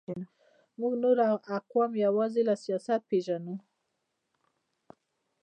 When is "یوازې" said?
2.05-2.41